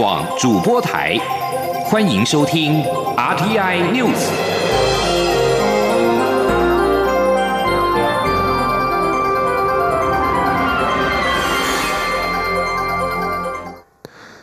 [0.00, 1.18] 广主播台，
[1.84, 2.82] 欢迎收听
[3.18, 4.16] RTI News。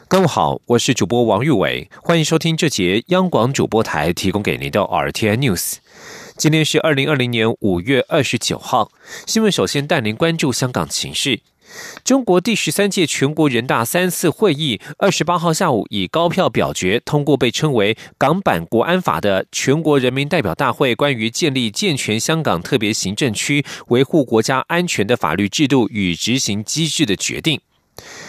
[0.08, 5.78] 各位好，我是主播王玉伟，欢迎收听这节央广主播台提供给您的 RTI News。
[6.38, 8.92] 今天是二零二零年五月二十九号，
[9.26, 11.40] 新闻首先带您关注香港情势。
[12.04, 27.60] 中国第十三届全国人大三次会议二十八号下午以高票表决通过被称为“港版国安法”的全国人民代表大会关于建立健全香港特别行政区维护国家安全的法律制度与执行机制的决定。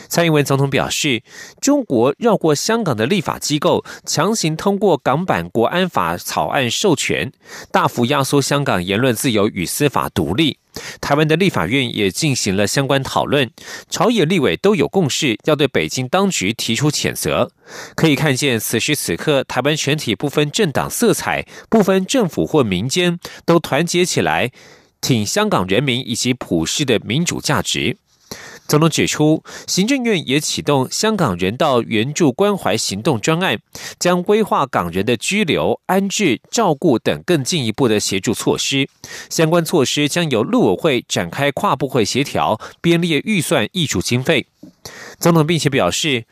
[0.08, 1.22] 蔡英文总统表示，
[1.60, 7.30] 中国绕过香港的立法机构，强行通过港版国安法草案授权，
[7.70, 10.58] 大幅压缩香港言论自由与司法独立。
[11.00, 13.50] 台湾的立法院也进行了相关讨论，
[13.88, 17.50] 朝野立委都有共识，要对北京当局提出谴责。
[17.94, 24.50] 可以看见，此时此刻，台湾全体不分政党色彩、不分政府或民间，都团结起来，
[25.00, 27.96] 挺香港人民以及普世的民主价值。
[28.68, 33.58] 总统指出，行政院也启动香港人道援助关怀行动专案，
[33.98, 38.86] 将规划港人的居留、安置、照顾等更进一步的协助措施。
[39.30, 44.46] 相关措施将由陆委会展开跨部会协调，编列预算、挹注经费。
[45.18, 46.26] 总统并且表示。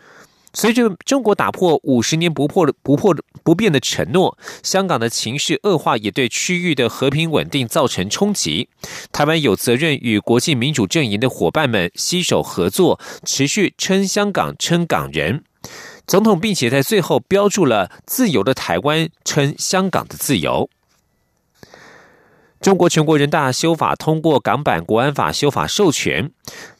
[0.56, 8.70] 随着中国打破五十年不破不破不变的承诺，香港的情势恶化，也对区域的和平稳定造成冲击。
[9.12, 15.44] 台湾有责任与国际民主阵营的伙伴们携手合作，持续撑香港、撑港人。
[16.06, 20.70] 总统并且在最后标注了“自由的台湾撑香港的自由”。
[22.62, 26.32] 中国全国人大修法通过港版国安法修法授权。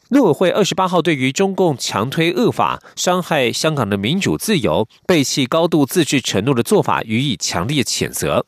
[0.09, 8.45] 陆委会二十八号对于中共强推恶法、伤害香港的民主自由、背弃高度自治承诺的做法予以强烈谴责。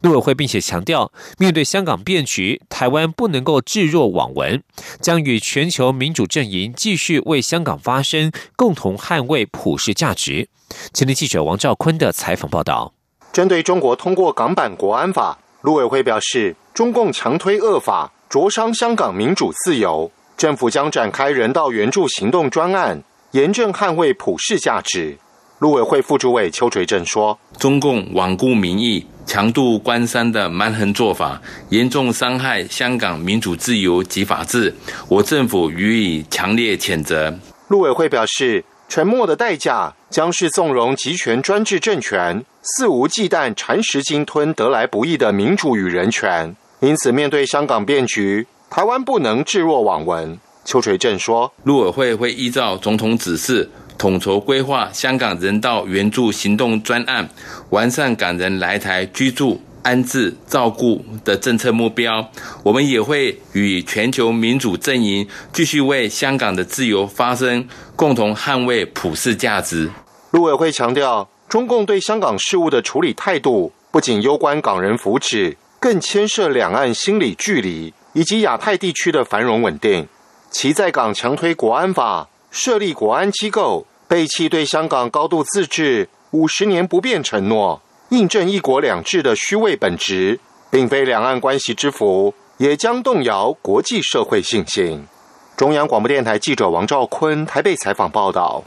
[0.00, 4.60] 陆委会并且强调，面对香港变局，台湾不能够置若罔闻，
[5.00, 10.48] 将与全球民主阵营继续为香港发声，共同捍卫普世价值。
[10.92, 12.92] 前天记者王兆坤的采访报道。
[13.32, 20.10] 针对中国通过港版国安法，陆委会表示，中共强推恶法，灼伤香港民主自由。
[20.36, 25.16] 政府将展开人道援助行动专案，严正捍卫普世价值。
[25.60, 34.74] 陆委会副主委邱垂正说：“中共罔顾民意、强渡关山的蛮横做法，严重伤害香港民主自由及法治，
[35.08, 37.34] 我政府予以强烈谴责。”
[37.68, 46.54] 陆委会表示，沉默的代价将是纵容集权专制政权肆无忌惮蚕食鲸吞得来不易的民主与人权。
[46.80, 48.46] 因此，面对香港变局。
[48.68, 57.28] 台湾不能置若罔闻，邱垂正说：“陆委会会依照总统指示，统筹规划香港人道援助行动专案，
[57.70, 62.28] 完善港人来台居住、安置、照顾的政策目标。
[62.64, 69.90] 我们也会与全球民主阵营继续为香港的自由发声，共同捍卫普世价值。”
[70.32, 77.94] 陆委会强调，中共对香港事务的处理态度，不仅攸关港人福祉，更牵涉两岸心理距离。
[78.16, 80.08] 以及亚太地区的繁荣稳定，
[80.50, 90.40] 其在港强推国安法，设立国安机构，背弃对香港高度自治五十年不变承诺，印证一国两制的虚伪本质，
[90.70, 95.06] 并非两岸关系之福，也将动摇国际社会信心。
[95.54, 98.64] 中央广播电台记者王兆坤台北采访报道。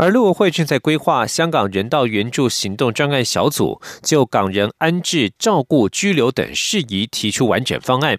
[0.00, 8.18] 而陆委会正在规划香港人道援助行动专案小组，就港人安置、照顾、居留等事宜提出完整方案。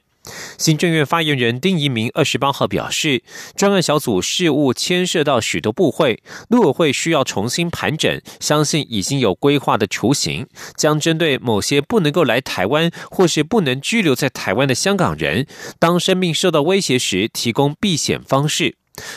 [0.59, 3.23] 行政院发言人丁仪明二十八号表示，
[3.55, 10.45] 专案小组事务牵涉到许多部会，陆委会需要重新盘整，相信已经有规划的雏形，
[10.77, 15.47] 将针对某些不能够来台湾或是不能居留在台湾的香港人，
[15.79, 18.75] 当生命受到威胁时，提供避险方式。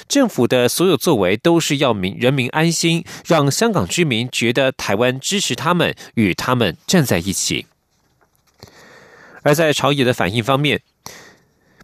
[0.09, 7.67] 政府的所有作为都是要民人民安心，让香港居民觉得台湾支持他们，与他们站在一起。
[9.43, 10.81] 而在朝野的反应方面。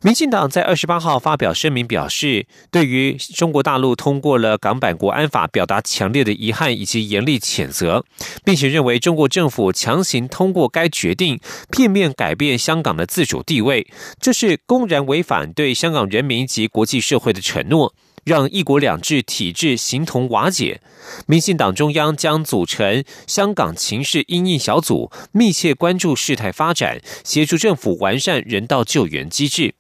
[0.03, 8.07] 民进党在二十八号发表声明，表示对于中国大陆通过了港版国安法，表达强烈的遗憾以及严厉谴责，
[8.43, 11.39] 并且认为中国政府强行通过该决定，
[11.71, 13.87] 片面改变香港的自主地位，
[14.19, 17.95] 这是公然违反对香港人民及国际社会的承诺，
[18.25, 20.81] 让一国两制体制形同瓦解。
[21.27, 29.75] 民进党中央将组成香港情势应应小组，密切关注事态发展，协助政府完善人道救援机制。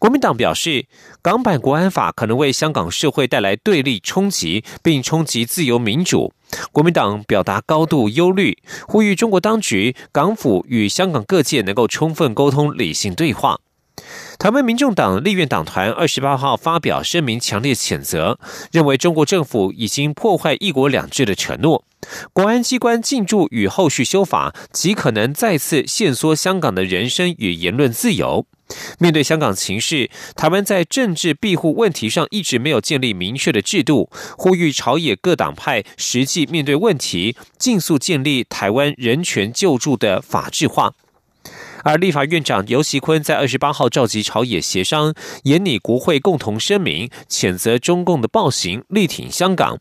[0.00, 0.86] 国民党表示，
[1.20, 6.32] 港版国安法可能为香港社会带来对立冲击，并冲击自由民主。
[6.72, 8.56] 国民党表达高度忧虑，
[8.88, 13.60] 呼吁中国当局、港府与香港各界能够充分沟通、理性对话。
[14.38, 18.38] 台湾民众党立院党团二十八号发表声明，强烈谴责，
[18.72, 21.84] 认为中国政府已经破坏“一国两制”的承诺。
[22.32, 28.46] 国安机关进驻与后续修法，极可能再次限缩香港的人身与言论自由。
[28.98, 40.92] 面对香港情势，台湾在政治庇护问题上一直没有建立明确的制度，呼吁朝野各党派实际面对问题，尽速建立台湾人权救助的法制化。
[41.82, 45.14] 而立法院长游锡坤在二十八号召集朝野协商，
[45.44, 49.78] 严拟国会共同声明，谴责中共的暴行，力挺香港。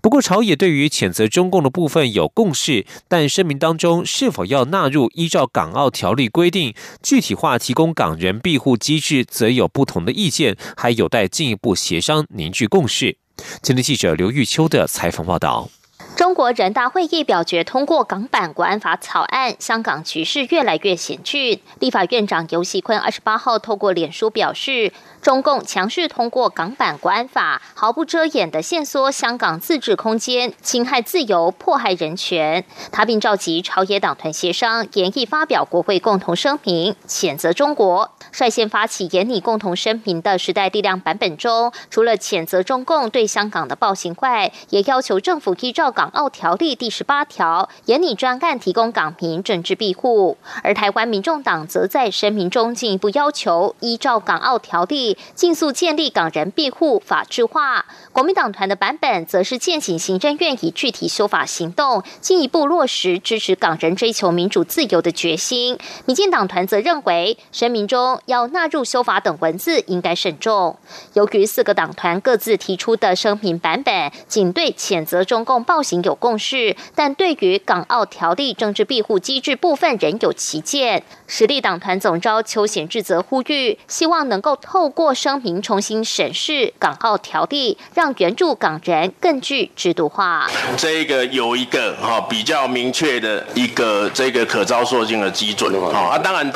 [0.00, 13.18] 不过，朝野对于谴责中共的部分有共识，但声明当中是否要纳入依照港澳条例规定具体化提供港人庇护机制，则有不同的意见，还有待进一步协商凝聚共识。
[13.60, 15.68] 今天记者刘玉秋的采访报道。
[16.16, 21.60] 中国人大会议表决通过港版国安法草案，香港局势越来越险峻。
[21.78, 24.92] 立法院长游锡坤二十八号透过脸书表示。
[25.20, 32.64] 中共强势通过港版国安法，毫不遮掩的限缩香港自治空间，侵害自由，迫害人权。
[32.92, 38.10] 他并召集朝野党团协商，研议发表国会共同声明，谴责中国。
[38.30, 50.36] 率先发起严拟共同声明的时代力量版本中，除了谴责中共对香港的暴行外，也要求政府依照港澳条例第十八条，严拟专案提供港民政治庇护。
[50.62, 55.07] 而台湾民众党则在声明中进一步要求，依照港澳条例。
[55.34, 57.86] 尽速建立港人庇护法制化。
[58.12, 65.78] 国民党团的版本则是建请行政院以具体修法行动，进一步落实支持港人追求民主自由的决心。
[66.04, 70.76] 民进党团则认为，声明中要纳入修法等文字应该慎重。
[71.14, 81.04] 由于四个党团各自提出的声明版本，仅对谴责中共暴行有共识，但对于港澳条例政治庇护机制部分仍有歧见。
[81.26, 90.50] 实力党团总召邱显智则呼吁，希望能够透过声明重新审视港澳条例，让援助港人更具制度化。
[90.76, 96.52] 这个有一个哈比较明确的一个这个可招溯性的基准哈啊，当然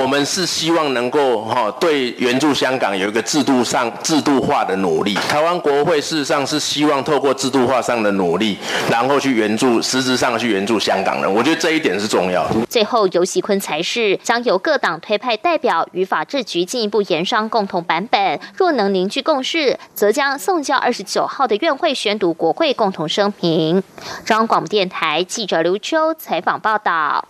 [0.00, 5.14] 我们是希望能够哈对援助香港有一个制度上制度化的努力。
[5.14, 8.56] 台湾国会事实上是希望透过制度化上的努力，
[8.88, 11.34] 然后去援助实质上去援助香港人。
[11.34, 12.64] 我觉得这一点是重要的。
[12.66, 18.38] 最后，尤喜坤才是将由各党推派代表与法制局进一步研商共同版本。
[18.54, 23.82] 若能凝聚共识，则将送交二十九号的院会宣读国会共同声明。
[24.26, 27.26] 中央广播电台记者刘秋采访报道。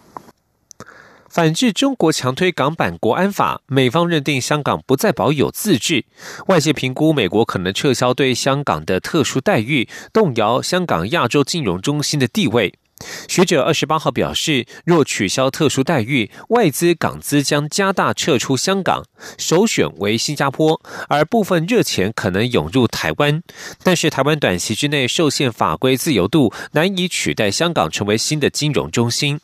[1.29, 6.05] 反制中国强推港版国安法，美方认定香港不再保有自治，
[6.49, 12.75] 外界评估美国可能撤销对香港的特殊待遇，动摇香港亚洲金融中心的地位。
[13.29, 19.05] 学者二十八号表示，若取消特殊待遇，外资港资将加大撤出香港，
[19.39, 23.43] 首选为新加坡，而部分热钱可能涌入台湾。
[23.83, 29.41] 但是，台湾短期之内受限法规自由度，难以取代香港成为新的金融中心。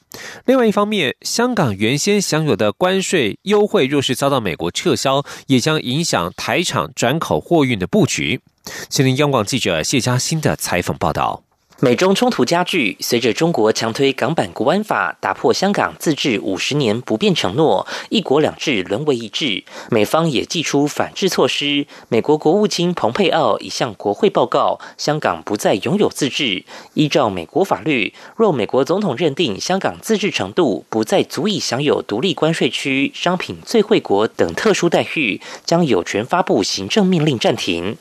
[0.47, 8.41] 另外一方面，香港原先享有的关税优惠，若是遭到美国撤销，也将影响台厂转口货运的布局。
[8.89, 11.48] 吉林央广记者谢嘉欣的采访报道。
[11.81, 19.63] 美中冲突加剧，随着中国强推港版国安法，打破香港自治五十年不变承诺，一国两制沦为一制。
[19.89, 21.87] 美方也祭出反制措施。
[22.09, 26.65] 美国国务卿蓬佩奥已向国会报告，香港不再拥有自治。
[26.95, 37.97] 依照美国法律，若美国总统认定香港自治程度不再足以享有独立关税区、商品最惠国等特殊待遇，将有权发布行政命令暂停。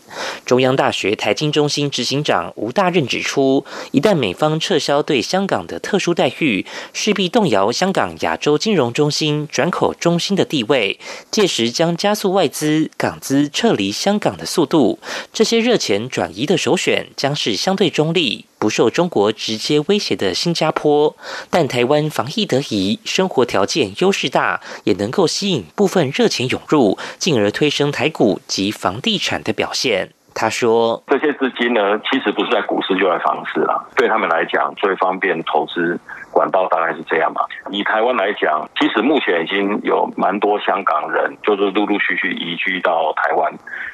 [0.47, 3.63] 中央大学台经中心执行长吴大任指出。
[3.91, 10.99] 一旦美方撤销对香港的特殊待遇，势必动摇香港亚洲金融中心、转口中心的地位，
[11.31, 14.99] 届时将加速外资、港资撤离香港的速度。
[15.31, 21.15] 这些热钱转移的首选将是相对中立、不受中国直接威胁的新加坡。
[21.49, 30.16] 但台湾防疫得宜，生活条件优势大，也能够吸引部分热钱涌入，进而推升台股及房地产的表现。
[30.39, 33.89] 他说：“这些资金呢，其实不是在股市，就在房市了。
[33.95, 37.41] 对他们来讲，最方便投资。”管道大概是这样嘛。
[37.71, 43.51] 以台湾来讲，其实目前已经有蛮多香港人，就是陆陆续续移居到台湾，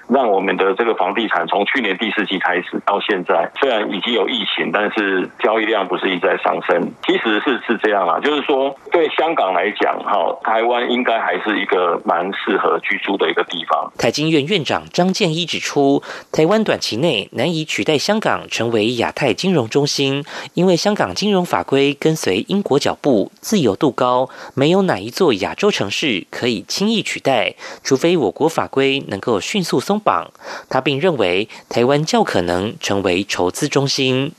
[0.07, 6.91] 让我们的这个房地产从去年第四季开始到现在，虽然已经有疫情，但是交易量不是一直在上升。
[7.05, 13.91] 其实是是这样啊，就是说对香港来讲，哈，台湾应该还是一个蛮适合居住的一个地方。
[13.97, 30.31] 台经院院长张建一指出，台湾短期内难以取代香港成为亚太金融中心，因为香港金融法规跟随英国脚步，自由度高，没有哪一座亚洲城市可以轻易取代，除非我国法规能够迅速松绑。
[30.69, 34.31] 他并认为，台湾较可能成为筹资中心。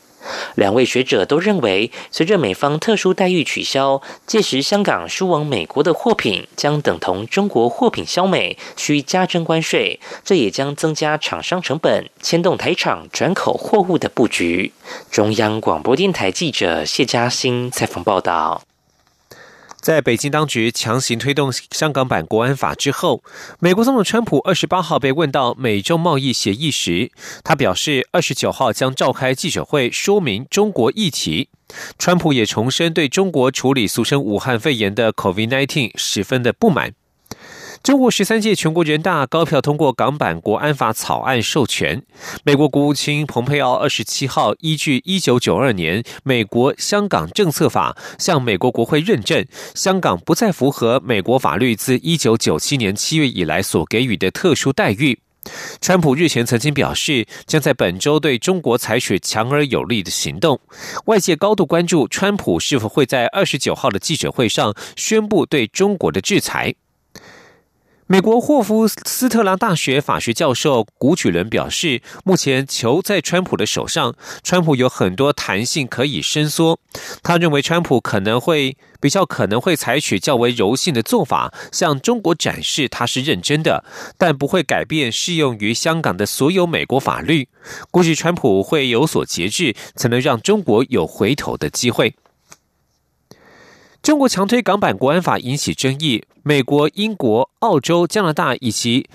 [0.55, 14.73] 两位学者都认为，随着美方特殊待遇取消，届时香港输往美国的货品将等同中国货品销美，需加征关税，这也将增加厂商成本，牵动台厂转口货物的布局。
[15.11, 18.63] 中央广播电台记者谢嘉欣采访报道。
[19.85, 23.23] 在北京当局强行推动香港版国安法之后，
[23.61, 27.13] 美国总统川普二十八号被问到美中贸易协议时，
[27.43, 31.51] 他表示二十九号将召开记者会说明中国议题。
[31.99, 36.95] 川普也重申对中国处理俗称武汉肺炎的 COVID-19 十分的不满。
[37.85, 42.03] 中国十三届全国人大高票通过港版国安法草案授权。
[42.43, 55.21] 美国国务卿蓬佩奥二十七号依据一九九二年美国香港政策法向美国国会认证，香港不再符合美国法律自一九九七年七月以来所给予的特殊待遇。
[55.79, 60.59] 川普日前曾经表示，将在本周对中国采取强而有力的行动。
[61.05, 66.75] 外界高度关注川普是否会在二十九号的记者会上宣布对中国的制裁。
[68.07, 76.79] 美国霍夫斯特朗大学法学教授古举伦表示，目前球在川普的手上，川普有很多弹性可以伸缩。
[77.23, 83.83] 他认为，川普可能会比较可能会采取较为柔性的做法，向中国展示他是认真的，
[84.19, 87.49] 但不会改变适用于香港的所有美国法律。
[87.91, 92.15] 估计川普会有所节制，才能让中国有回头的机会。
[94.05, 99.09] 中国强推港版国安法引起争议，美国、英国、澳洲、加拿大以及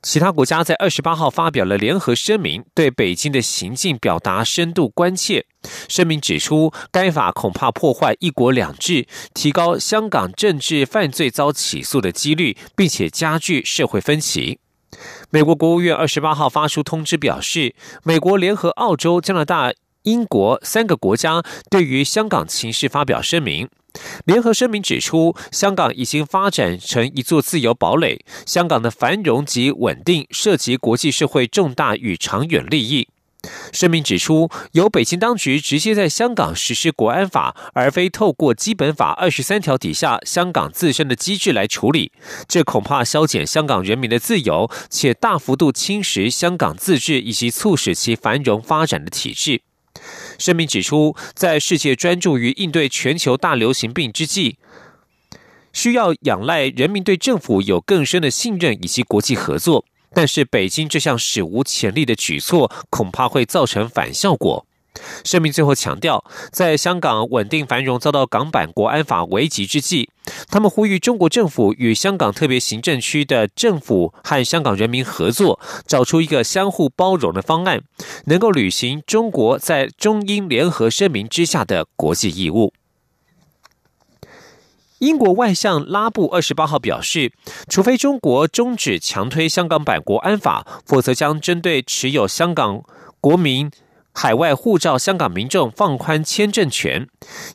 [0.00, 5.44] 其他国家在二十八号发表了联合声明，对北京的行径表达深度关切。
[5.86, 14.60] 声明指出，该法恐怕破坏“一国两制”，提高香港政治犯罪遭起诉的几率，并且加剧社会分歧。
[15.28, 23.68] 美国国务院二十八号发出通知表示，美国联合澳洲、加拿大、英国三个国家对于香港情势发表声明。
[24.24, 33.08] 联合声明指出，香港已经发展成一座自由堡垒，香港的繁荣及稳定涉及国际社会重大与长远利益。
[33.72, 42.12] 声明指出，由北京当局直接在香港实施国安法，而非透过基本法二十三条底下香港自身的机制来处理，
[42.46, 49.62] 这恐怕消减香港人民的自由，且大幅度侵蚀香港自治以及促使其繁荣发展的体制。
[50.40, 54.56] 声明指出，在世界专注于应对全球大流行病之际，
[55.74, 59.84] 需要仰赖人民对政府有更深的信任以及国际合作。
[60.12, 64.66] 但是，北京这项史无前例的举措，恐怕会造成反效果。
[65.24, 70.09] 声明最后强调，在香港稳定繁荣遭到港版国安法危急之际，
[70.50, 77.82] 他们呼吁中国政府与香港特别行政区的政府和香港人民合作，找出一个相互包容的方案，
[78.24, 82.72] 能够履行中国在中英联合声明之下的国际义务。
[84.98, 87.32] 英国外相拉布二十八号表示，
[87.68, 92.82] 除非中国终止强推香港版国安法，否则将针对持有香港
[93.20, 93.70] 国民。
[94.12, 97.06] 海外护照香港民众放宽签证权，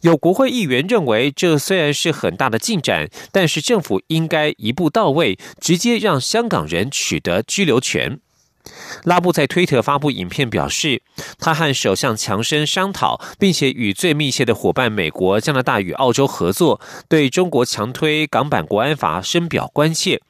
[0.02, 8.20] 有国会议员认为，这虽然是很大的进展，但是政府应该一步到位，直接让香港人取得居留权。
[9.04, 11.04] 拉布在推特发布影片表示，
[11.38, 20.22] 他和首相强生商讨，并且与最密切的伙伴美国、加拿大与澳洲合作，对中国强推港版国安法深表关切。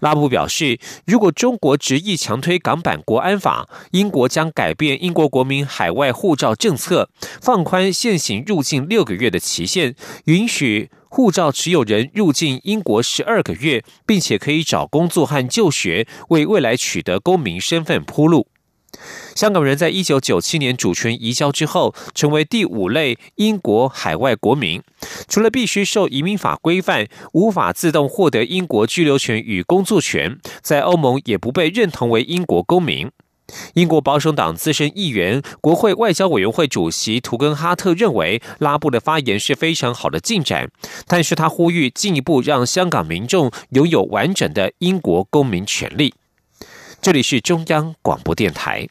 [0.00, 7.08] 拉布表示，如果中国执意强推港版国安法，英国将改变英国国民海外护照政策，
[7.40, 9.94] 放宽现行入境六个月的期限，
[10.24, 18.48] 允许护照持有人入境英国十二个月，并且可以找工作和就学，为未来取得公民身份铺路。
[19.34, 24.82] 香港人在一九九七年主权移交之后，成为第五类英国海外国民。
[25.28, 33.10] 除了必须受移民法规范，无法自动获得英国居留权与工作权，在欧盟也不被认同为英国公民。
[33.74, 40.70] 英国保守党资深议员、国会外交委员会主席图根哈特认为，拉布的发言是非常好的进展，
[41.06, 46.14] 但是他呼吁进一步让香港民众拥有完整的英国公民权利。
[47.04, 48.88] 这里是中央广播电台。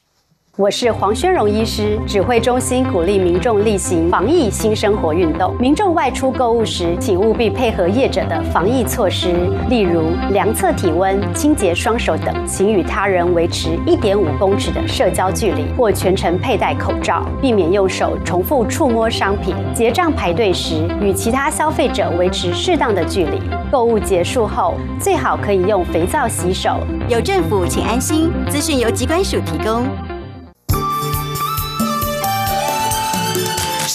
[0.55, 5.51] 我是黄宣荣医师，指挥中心鼓励民众例行防疫新生活运动。
[5.59, 9.33] 民众外出购物时，请务必配合业者的防疫措施，
[9.67, 19.55] 例如量测体温、清洁双手等，请与他人维持一点五公尺的社交距离，或全程佩戴口罩，避免用手重复触摸商品。
[19.73, 23.41] 结账排队时，与其他消费者维持适当的距离。
[23.71, 26.77] 购物结束后，最好可以用肥皂洗手。
[27.09, 28.31] 有政府，请安心。
[28.51, 29.83] 资讯由机关署提供。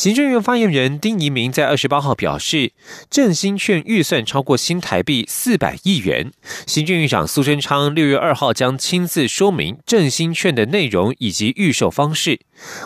[0.00, 2.72] 行政院发言人丁仪明在二十八号表示，
[3.10, 6.32] 振兴券预算超过新台币四百亿元。
[6.66, 12.40] 行政院长苏贞昌六月二号将亲自说明振兴券的内容以及预售方式。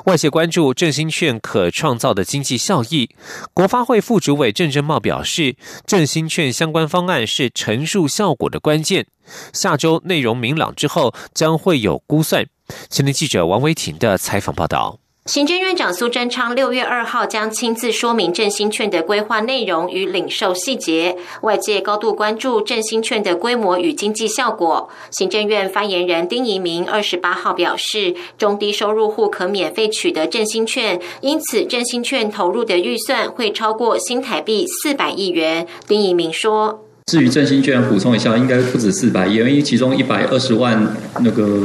[0.07, 3.11] 外界关注振兴券可创造的经济效益。
[3.53, 5.55] 国发会副主委郑贞茂表示，
[5.87, 9.07] 振兴券相关方案是陈述效果的关键。
[9.53, 12.45] 下周内容明朗之后，将会有估算。
[12.91, 15.04] 前天记者王维婷的采访报道。
[15.27, 24.91] 行政院长苏贞昌六月二号将亲自说明振兴券的规划内容与领受细节，外界高度关注振兴券的规模与经济效果。
[25.11, 35.67] 行政院发言人丁仪明二十八号表示，中低收入户可免费取得振兴券，因此振兴券投入的预算会超过新台币四百亿元。
[35.89, 36.84] 丁仪明说。
[37.07, 41.61] 至于振兴券，补充一下，应该不止四百亿，因为其中一百二十万那个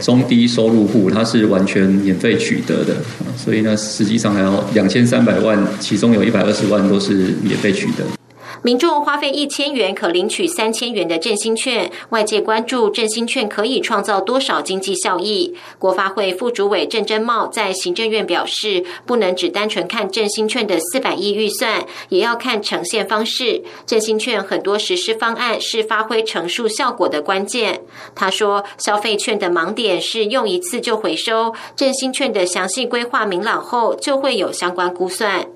[0.00, 2.96] 中低收入户，它是完全免费取得的，
[3.36, 8.21] 所以呢，实际上还有两千三百万，其中有一百二十万都是免费取得。
[8.62, 15.52] 民众花费一千元可领取三千元的振兴券，外界关注振兴券可以创造多少经济效益。
[15.80, 23.64] 国发会副主委郑珍茂在行政院表示，不能只单纯看振兴券的四百亿预算，也要看呈现方式。
[23.84, 27.80] 振兴券很多实施方案是发挥乘数效果的关键。
[28.14, 35.46] 他说，消费券的盲点是用一次就回收，振兴券的详细规划明朗后，就会有相关估算。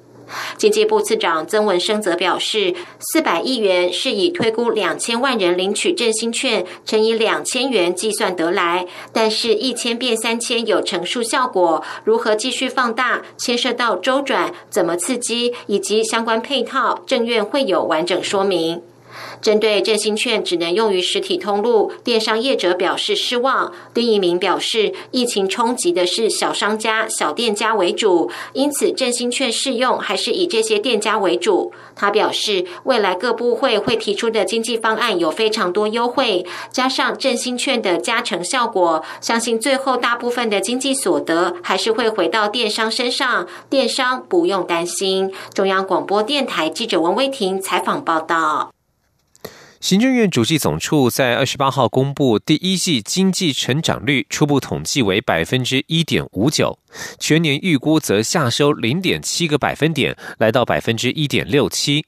[0.56, 18.82] 经济部次长曾文生则表示，四百亿元是以推估两千万人领取振兴券乘以两千元计算得来，但是一千变三千有乘数效果，如何继续放大，牵涉到周转、怎么刺激以及相关配套，政院会有完整说明。
[19.40, 23.72] 针对振兴券只能用于实体通路，电商业者表示失望。
[23.94, 31.72] 丁一鸣表示，疫情冲击的是小商家、小店家为主，因此振兴券适用还是以这些店家为主。
[31.94, 45.32] 他表示，未来各部会会提出的经济方案有非常多优惠，加上振兴券的加成效果，相信最后大部分的经济所得还是会回到电商身上，电商不用担心。
[45.54, 48.75] 中央广播电台记者王威婷采访报道。
[49.80, 56.78] 行政院主计总处在二十八号公布第一季经济成长率初步统计为百分之一点五九，
[57.18, 62.06] 全年预估则下收零点七个百分点，来到百分之一点六七。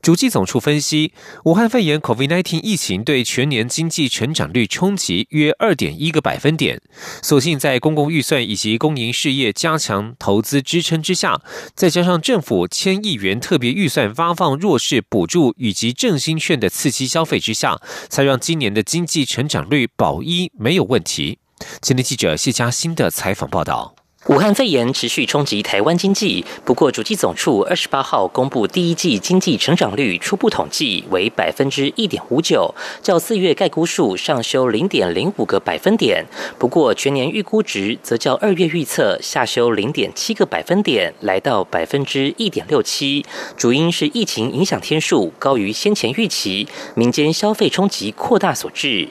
[0.00, 1.12] 主计总处分析，
[1.44, 6.80] 武汉肺炎 （COVID-19） 疫情对全年经济成长率冲击约二点一个百分点。
[7.22, 11.40] 所幸在公共预算以及公营事业加强投资支撑之下，
[11.74, 21.38] 再加上政府千亿元特别预算发放弱势补助以及振兴券的刺激消费之下，才让今年的经济成长率保一没有问题。
[21.80, 23.97] 今天记者谢佳欣的采访报道。
[24.28, 36.26] 武汉肺炎持续冲击台湾经济，不过主计总处二十八号公布第一季经济成长率初步统计为百分之一点五九，较四月概估数上修零点零五个百分点。
[36.58, 43.24] 不过全年预估值则较二月预测下修零点七个百分点，来到百分之一点六七。
[43.56, 49.08] 主因是疫情影响天数高于先前预期，民间消费冲击扩大所致。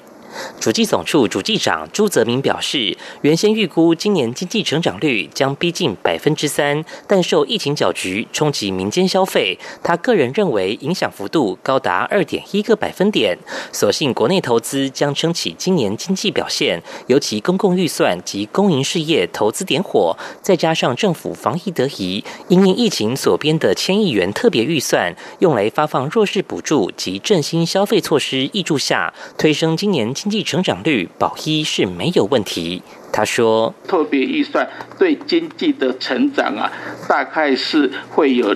[0.60, 13.38] 主计总处主计长朱泽明表示，原先预估今年经济成长率将逼近百分之三，但受疫情搅局冲击民间消费，他个人认为影响幅度高达二点一个百分点。
[13.72, 32.82] 所幸国内投资将撑起今年经济表现，尤其公共预算及公营事业投资点火，再加上政府防疫得宜，因应疫情所编的千亿元特别预算，用来发放弱势补助及振兴消费措施挹注下，推升今年经济成长率，保一是没有问题。
[33.14, 36.70] 他说：“特别预算对经济的成长啊，
[37.08, 38.54] 大概是会有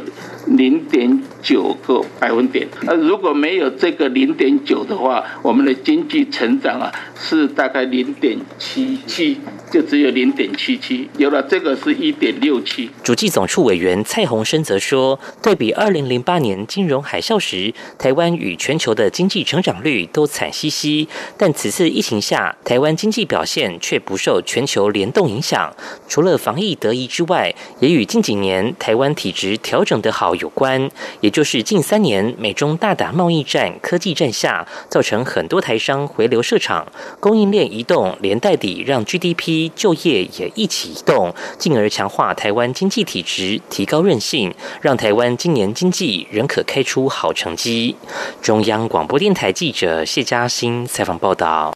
[0.48, 2.68] 零点九个百分点。
[2.82, 9.40] 那如果没有这个零点九的话，我们的经济成长啊是大概零点七七。”
[9.72, 12.90] 就只有零点七七，有了这个是一点六七。
[13.02, 21.08] 主计总处委员蔡宏生则说，对比二零零八年金融海啸时，台湾与全球的经济成长率都惨兮兮，
[21.38, 25.74] 但此次疫情下，台湾经济表现却不受全球联动影响。
[26.10, 30.92] 除了防疫得宜之外，也与近几年台湾体质调整得好有关。
[31.22, 36.86] 也就是近三年美中大打贸易战、科技战下，造成很多台商回流设厂，
[37.22, 39.61] 供应链移动，连带底让 GDP。
[39.69, 47.95] 就业也一起移动，进而强化台湾经济体质，提高韧性，让台湾今年经济仍可开出好成绩。
[48.41, 51.74] 中央广播电台记者谢嘉欣采访报道。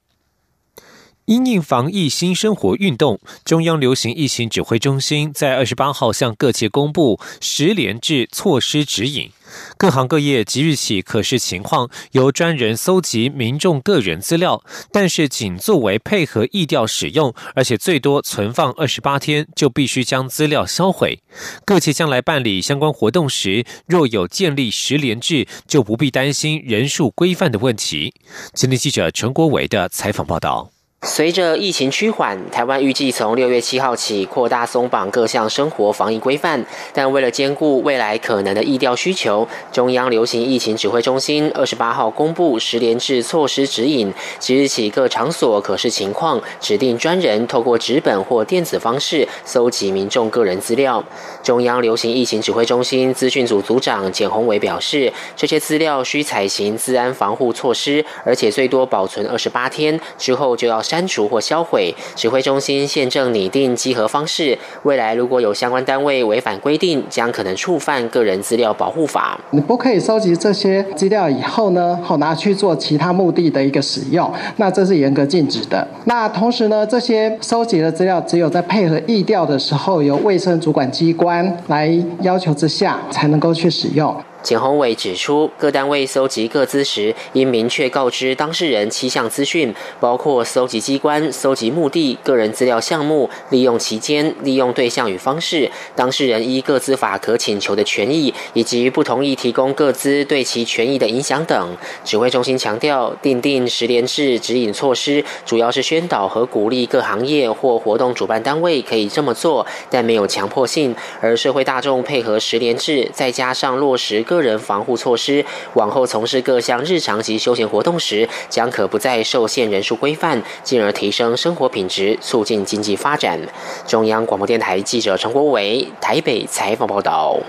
[1.25, 9.31] 因应防疫新生活运动，中央流行疫情指挥中心在二十八号向各界公布十连制措施指引。
[9.77, 21.23] 各行各业即日起可视情况，由专人搜集民众个人资料，但是仅作为配合疫调使用，而且最多存放二十八天，就必须将资料销毁。
[21.65, 28.13] 各界将来办理相关活动时，若有建立十连制，就不必担心人数规范的问题。
[28.53, 30.74] 今天记者陈国伟的采访报道。
[31.05, 36.65] 随着疫情趋缓，台湾预计从六月七号起扩大松绑各项生活防疫规范。
[36.93, 51.03] 但为了兼顾未来可能的疫调需求，中央流行疫情指挥中心二十八号公布十连制措施指引，即日起各场所可视情况，指定专人透过纸本或电子方式搜集民众个人资料。
[51.43, 60.94] 中央流行疫情指挥中心资讯组组长简宏伟表示，这些资料需采行治安防护措施，而且最多保存二十八天之后就要删。
[60.95, 61.93] 删除或销毁。
[62.15, 69.37] 指挥中心现正拟定稽核方式，未来如果有相关单位违反规定，将可能触犯个人资料保护法。
[69.51, 75.85] 你不可以收集这些资料以后呢，好拿去做其他目的的一个使用，那这是严格禁止的。
[76.05, 84.15] 那同时呢，这些收集的资料只有在配合疫调的时候，由卫生主管机关来要求之下，才能够去使用。
[84.45, 101.75] 简宏伟指出，各单位搜集各资时，应明确告知当事人七项资讯，包括搜集机关、搜集目的、个人资料项目、利用期间、利用对象与方式、当事人依各资法可请求的权益，以及不同意提供各资对其权益的影响等。
[102.03, 110.95] 指挥中心强调，订定十连制指引措施，主要是宣导和鼓励各行业或活动主办单位可以这么做，但没有强迫性。
[111.19, 114.34] 而社会大众配合十连制，再加上落实各。
[114.35, 115.45] 个人防护措施，
[115.75, 123.39] 往后从事各项日常及休闲活动时，将可不再受限人数规范，进而提升生活品质，促进经济发展。
[123.87, 127.39] 中央广播电台记者陈国伟台北采访报道。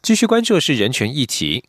[0.00, 1.64] 继续关注是人权议题，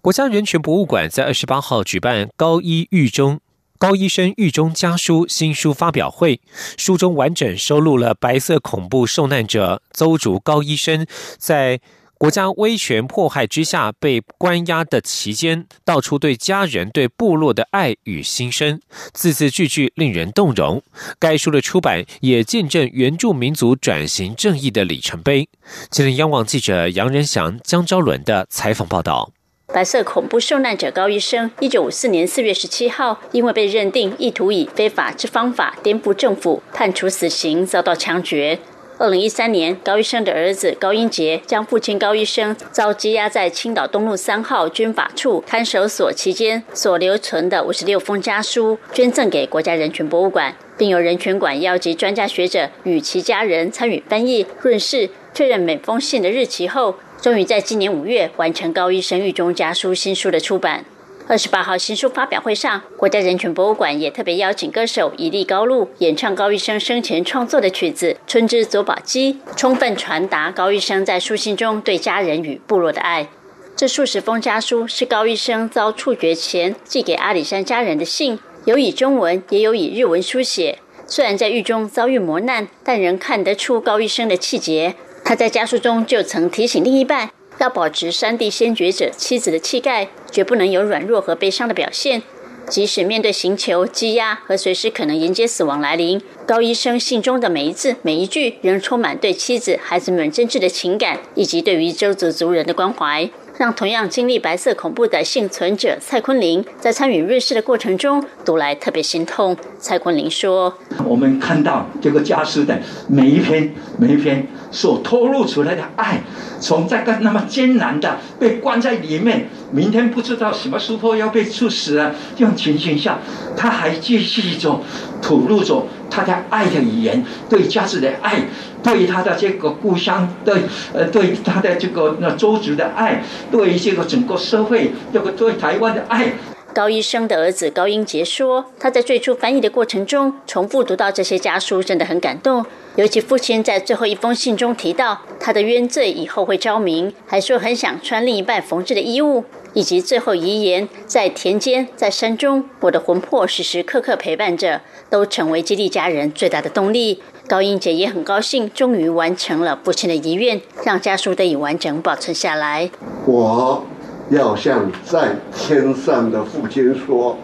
[0.00, 3.40] 国家人权博物馆在二十八号举办高一狱中
[3.78, 6.40] 高医生狱中家书新书发表会，
[6.76, 11.06] 书中完整收录了白色恐怖受难者邹竹高医生
[11.38, 11.80] 在。
[12.20, 18.78] 国家威权迫害之下被关押的期间，道出对家人、对部落的爱与心声，
[19.14, 20.82] 字字句句令人动容。
[21.18, 25.48] 该书的出版也见证原住民族转型正义的里程碑。
[25.88, 29.32] 今天，央网记者杨仁祥、江昭伦的采访报道：
[29.68, 38.58] 白色恐怖受难者高医生，一九五四年四月十七号，因为被认定意图以非法之方法颠覆政府，判处死刑，遭到枪决。
[39.00, 60.84] 二零一三年，高医生的儿子高英杰将父亲高医生遭羁押在青岛东路三号军法处看守所期间所留存的五十六封家书捐赠给国家人权博物馆，并由人权馆邀集专家学者与其家人参与翻译润饰，确认每封信的日期后，终于在今年五月完成高医生狱中家书新书的出版。
[61.30, 73.28] 二十八号新书发表会上，国家人权博物馆也特别邀请歌手伊利高露演唱高医生生前创作的曲子《春之佐宝姬》，充分传达高医生在书信中对家人与部落的爱。
[73.76, 80.80] 这数十封家书是高医生遭处决前寄给阿里山家人的信，有以中文，也有以日文书写。
[81.06, 84.96] 虽然在狱中遭遇磨难，但仍看得出高医生的气节。
[85.24, 92.22] 他在家书中就曾提醒另一半，要保持山地先觉者妻子的气概，绝不能有软弱和悲伤的表现。
[92.68, 103.28] 即使面对刑求、羁押和随时可能迎接死亡来临，高医生信中的每一字每一句，仍充满对妻子、孩子们真挚的情感，以及对于周族族人的关怀。
[103.60, 109.54] 让同样经历白色恐怖的幸存者蔡坤林在参与瑞士的过程中读来特别心痛。
[109.78, 110.72] 蔡坤林说
[111.04, 116.22] ：“我们看到这个家书的每一篇每一篇所透露出来的爱，
[116.58, 123.18] 从这个那么艰难的被关在里面，明天不知道什么时候要被处死啊这种情形下，
[123.54, 124.80] 他还继续着
[125.20, 128.40] 吐露着他的爱的语言，对家子的爱。”
[128.82, 130.62] 对他的这个故乡，对
[130.94, 136.32] 呃，对他的这个那周族的爱，对这个整个社会，这个对台湾的爱。
[136.72, 142.64] 高医生的儿子高英杰说：“他在最初翻译的过程中，重复读到这些家书，真的很感动。
[142.96, 149.44] 尤其父亲在最后一封信中提到他的冤罪以后会昭明，还说很想穿另一半缝制的衣物，
[149.74, 162.88] 以及最后遗言：在田间，在山中，我的魂魄时时刻刻陪伴着，都成为激励家人最大的动力。”高英杰也很高兴，终于完成了父亲的遗愿，让家书得以完整保存下来。
[163.26, 163.82] 我
[164.28, 167.36] 要向在天上的父亲说，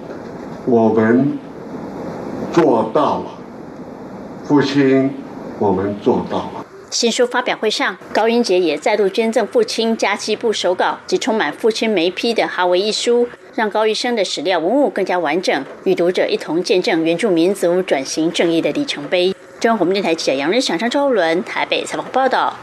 [0.65, 1.37] 我们
[2.53, 3.27] 做到了，
[4.45, 5.12] 父亲，
[5.59, 6.56] 我们做到了。
[6.96, 19.35] 新书发表会上，高英杰也再度捐赠父亲家计部手稿及充满父亲眉批的哈维一书，让高医生的史料文物更加完整，与读者一同见证原住民族转型正义的里程碑。
[19.61, 22.56] 中央广播电台记者杨仁祥、张周伦台北采访报道。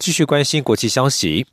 [0.00, 1.46] 继续关心国际消息，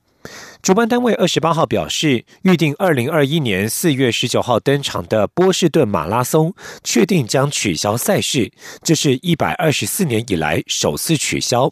[0.62, 8.52] 主办单位二十八号表示，预定二零二一年四月十九号登场的波士顿马拉松，确定将取消赛事，
[8.84, 11.72] 这是一百二十四年以来首次取消。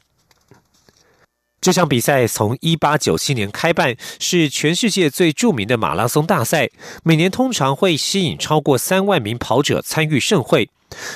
[1.60, 6.70] 这场比赛从一八九七年开办，是全世界最著名的马拉松大赛，
[7.04, 10.70] 每年通常会吸引超过三万名跑者参与盛会。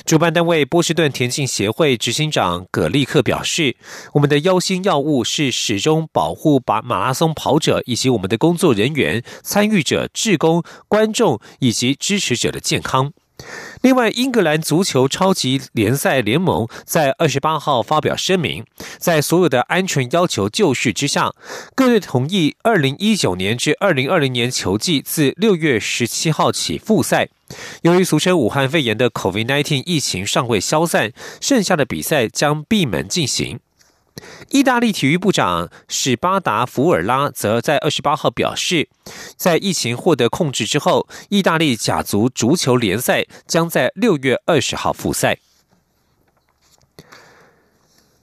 [0.04, 3.78] 主办单位波士顿田径协会执行长葛利克表示
[4.14, 13.14] ：“我们的优先要务是始终保护把马拉松跑者以及我们的工作人员、参与者、志工、观众以及支持者的健康。”
[13.82, 18.64] 另外，英格兰足球超级联赛联盟在二十八号发表声明，
[19.00, 21.32] 在所有的安全要求就绪之下，
[21.74, 27.30] 各队同意二零一九年至二零二零年球季自六月十七号起复赛。
[27.82, 33.60] 由于俗称武汉肺炎的 COVID-19 疫情尚未消散，剩下的比赛将闭门进行。
[34.50, 38.90] 意大利体育部长史巴达福尔拉则在二十八号表示，
[39.36, 45.38] 在疫情获得控制之后，意大利甲族足球联赛将在六月二十号复赛。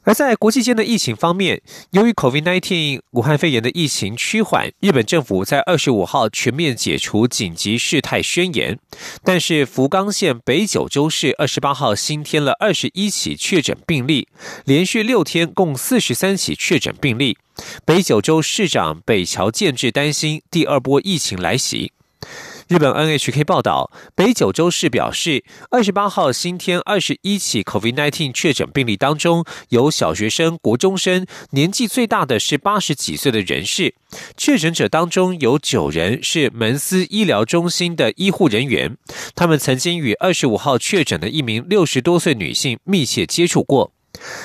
[0.09, 8.79] 而在国际间的疫情方面，由于 COVID-19 武汉肺炎的疫情趋缓，日本政府在二十五号全面解除紧急事态宣言。
[9.23, 14.29] 但是福冈县北九州市二十八号新添了二十一起确诊病例，
[14.65, 17.37] 连续六天共四十三起确诊病例。
[17.85, 21.93] 北九州市长北桥健志担心第二波疫情来袭。
[22.69, 33.95] 日本 NHK 报道，北九州市表示，二十八号新添二十一起 COVID-19 确诊病例当中，有小学生、国中生，年纪最大的是八十几岁的人士。
[34.37, 38.99] 确诊者当中有九人是门司医疗中心的医护人员，
[39.35, 43.93] 他们曾经与二十五号确诊的一名六十多岁女性密切接触过。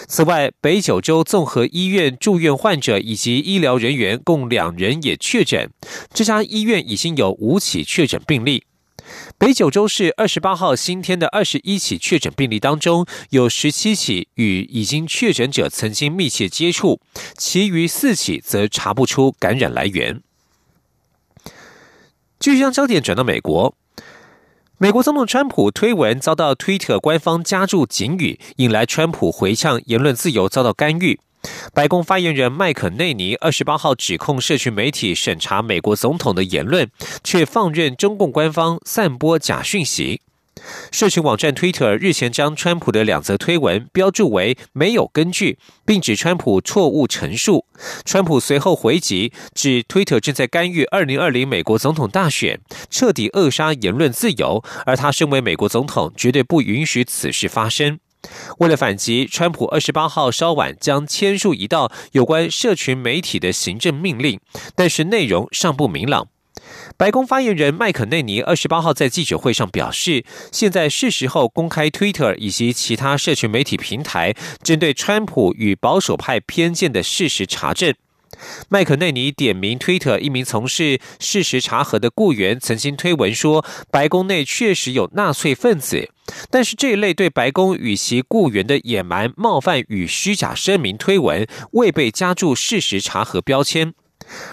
[0.08, 5.70] 此外，北九州综合医院住院患者以及医疗人员共两人也确诊。
[6.14, 8.66] 这家医院已经有五起确诊病例。
[9.38, 17.02] 北九州市二十八号新添的二十一起确诊病例当中，有十七起与已经确诊者曾经密切接触，
[17.38, 20.22] 其余四起则查不出感染来源。
[22.40, 23.76] 继续将焦点转到美国。
[24.80, 31.20] 美国总统川普推文遭到推特官方加注警语，引来川普回呛言论自由遭到干预。
[31.76, 36.90] 白宫发言人麦肯内尼二十八号指控社群媒体审查美国总统的言论，
[37.24, 40.22] 却放任中共官方散播假讯息。
[40.92, 47.66] 社群网站 Twitter 日前将川普的两则推文标注为没有根据，并指川普错误陈述。
[48.06, 58.00] 川普随后回击，指 Twitter 正在干预2020美国总统大选，彻底扼杀言论自由，而他身为美国总统，绝对不允许此事发生。
[58.60, 64.40] 为了反击，川普二十八号稍晚将签署一道有关社群媒体的行政命令，
[64.76, 66.28] 但是内容尚不明朗。
[66.96, 77.94] 白宫发言人麦肯内尼二十八号在记者会上表示，现在是时候公开 Twitter 以及其他社群媒体平台针对川普与保守派偏见的事实查证。
[78.70, 86.10] 麦肯内尼点名 Twitter 一名从事事实查核的雇员曾经推文说，白宫内确实有纳粹分子，
[86.50, 93.94] 但是这一类对白宫与其雇员的野蛮、冒犯与虚假声明推文未被加注事实查核标签。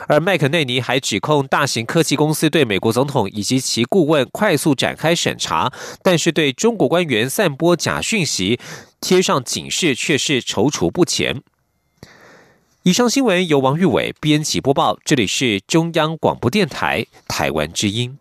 [0.08, 8.58] 而麦肯内尼还指控大型科技公司对美国总统以及其顾问快速展开审查，但是对中国官员散播假讯息
[9.00, 11.42] 贴上警示却是踌躇不前。
[12.82, 18.18] 以上新闻由王玉伟编辑播报，这里是中央广播电台台湾之音。